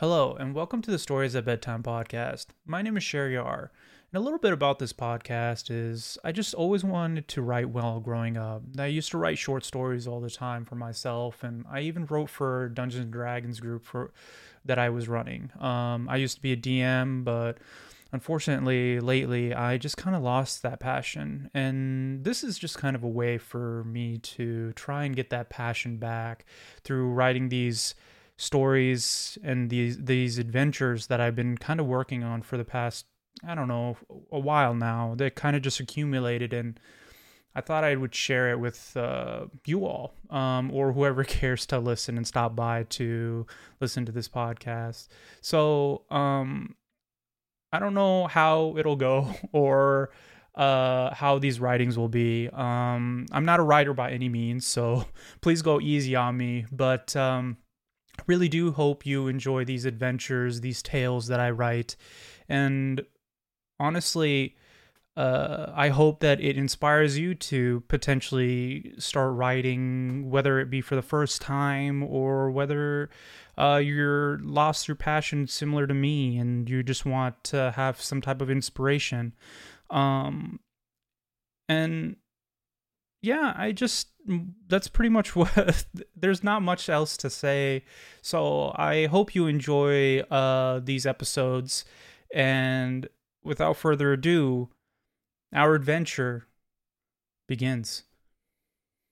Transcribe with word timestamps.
Hello, 0.00 0.36
and 0.38 0.54
welcome 0.54 0.80
to 0.82 0.92
the 0.92 0.98
Stories 0.98 1.34
at 1.34 1.44
Bedtime 1.44 1.82
podcast. 1.82 2.46
My 2.64 2.82
name 2.82 2.96
is 2.96 3.02
Sherry 3.02 3.36
R. 3.36 3.72
And 4.12 4.20
a 4.20 4.22
little 4.22 4.38
bit 4.38 4.52
about 4.52 4.78
this 4.78 4.92
podcast 4.92 5.72
is 5.72 6.16
I 6.22 6.30
just 6.30 6.54
always 6.54 6.84
wanted 6.84 7.26
to 7.26 7.42
write 7.42 7.70
well 7.70 7.98
growing 7.98 8.36
up. 8.36 8.62
I 8.78 8.86
used 8.86 9.10
to 9.10 9.18
write 9.18 9.38
short 9.38 9.64
stories 9.64 10.06
all 10.06 10.20
the 10.20 10.30
time 10.30 10.64
for 10.64 10.76
myself, 10.76 11.42
and 11.42 11.64
I 11.68 11.80
even 11.80 12.06
wrote 12.06 12.30
for 12.30 12.68
Dungeons 12.68 13.02
and 13.02 13.12
Dragons 13.12 13.58
group 13.58 13.84
for 13.84 14.12
that 14.64 14.78
I 14.78 14.88
was 14.88 15.08
running. 15.08 15.50
Um, 15.58 16.08
I 16.08 16.14
used 16.14 16.36
to 16.36 16.42
be 16.42 16.52
a 16.52 16.56
DM, 16.56 17.24
but 17.24 17.58
unfortunately, 18.12 19.00
lately, 19.00 19.52
I 19.52 19.78
just 19.78 19.96
kind 19.96 20.14
of 20.14 20.22
lost 20.22 20.62
that 20.62 20.78
passion. 20.78 21.50
And 21.54 22.22
this 22.22 22.44
is 22.44 22.56
just 22.56 22.78
kind 22.78 22.94
of 22.94 23.02
a 23.02 23.08
way 23.08 23.36
for 23.36 23.82
me 23.82 24.18
to 24.18 24.72
try 24.74 25.06
and 25.06 25.16
get 25.16 25.30
that 25.30 25.50
passion 25.50 25.96
back 25.96 26.44
through 26.84 27.10
writing 27.10 27.48
these 27.48 27.96
stories 28.38 29.36
and 29.42 29.68
these 29.68 29.98
these 29.98 30.38
adventures 30.38 31.08
that 31.08 31.20
I've 31.20 31.34
been 31.34 31.58
kind 31.58 31.80
of 31.80 31.86
working 31.86 32.22
on 32.22 32.40
for 32.40 32.56
the 32.56 32.64
past 32.64 33.04
I 33.46 33.54
don't 33.54 33.68
know 33.68 33.96
a 34.32 34.38
while 34.38 34.74
now. 34.74 35.14
They 35.16 35.28
kind 35.30 35.54
of 35.54 35.62
just 35.62 35.80
accumulated 35.80 36.52
and 36.52 36.80
I 37.54 37.60
thought 37.60 37.82
I 37.82 37.96
would 37.96 38.14
share 38.14 38.50
it 38.50 38.60
with 38.60 38.96
uh, 38.96 39.46
you 39.66 39.84
all 39.84 40.14
um, 40.30 40.70
or 40.70 40.92
whoever 40.92 41.24
cares 41.38 41.66
to 41.66 41.78
listen 41.80 42.16
and 42.16 42.26
stop 42.26 42.54
by 42.54 42.84
to 42.84 43.46
listen 43.80 44.06
to 44.06 44.12
this 44.12 44.28
podcast. 44.28 45.08
So 45.40 46.02
um, 46.10 46.76
I 47.72 47.80
don't 47.80 47.94
know 47.94 48.28
how 48.28 48.76
it'll 48.78 48.96
go 48.96 49.34
or 49.52 50.10
uh, 50.54 51.12
how 51.14 51.38
these 51.40 51.58
writings 51.58 51.98
will 51.98 52.08
be. 52.08 52.48
Um, 52.52 53.26
I'm 53.32 53.44
not 53.44 53.58
a 53.58 53.64
writer 53.64 53.94
by 53.94 54.12
any 54.12 54.28
means, 54.28 54.64
so 54.64 55.06
please 55.40 55.62
go 55.62 55.80
easy 55.80 56.14
on 56.14 56.36
me. 56.36 56.66
But 56.70 57.16
um, 57.16 57.56
really 58.28 58.48
do 58.48 58.72
hope 58.72 59.04
you 59.04 59.26
enjoy 59.26 59.64
these 59.64 59.84
adventures, 59.84 60.60
these 60.60 60.82
tales 60.82 61.26
that 61.28 61.40
I 61.40 61.50
write. 61.50 61.96
And 62.48 63.02
honestly, 63.80 64.56
uh, 65.16 65.72
I 65.74 65.88
hope 65.88 66.20
that 66.20 66.40
it 66.40 66.56
inspires 66.56 67.18
you 67.18 67.34
to 67.34 67.82
potentially 67.88 68.94
start 68.98 69.34
writing, 69.34 70.30
whether 70.30 70.60
it 70.60 70.70
be 70.70 70.80
for 70.80 70.94
the 70.94 71.02
first 71.02 71.42
time 71.42 72.04
or 72.04 72.52
whether 72.52 73.10
uh, 73.58 73.80
you're 73.82 74.38
lost 74.38 74.86
your 74.86 74.94
passion 74.94 75.48
similar 75.48 75.88
to 75.88 75.94
me 75.94 76.38
and 76.38 76.70
you 76.70 76.84
just 76.84 77.04
want 77.04 77.42
to 77.44 77.72
have 77.74 78.00
some 78.00 78.20
type 78.20 78.40
of 78.40 78.48
inspiration. 78.48 79.34
Um, 79.90 80.60
and 81.68 82.14
yeah, 83.22 83.54
I 83.56 83.72
just 83.72 84.08
that's 84.68 84.88
pretty 84.88 85.08
much 85.08 85.34
what 85.36 85.84
there's 86.16 86.44
not 86.44 86.62
much 86.62 86.88
else 86.88 87.16
to 87.18 87.30
say. 87.30 87.84
So 88.22 88.72
I 88.76 89.06
hope 89.06 89.34
you 89.34 89.46
enjoy 89.46 90.20
uh 90.20 90.80
these 90.80 91.06
episodes 91.06 91.84
and 92.34 93.08
without 93.42 93.76
further 93.76 94.12
ado, 94.12 94.68
our 95.52 95.74
adventure 95.74 96.46
begins. 97.46 98.04